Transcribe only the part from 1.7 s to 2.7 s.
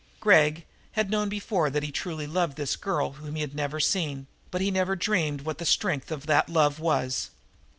he truly loved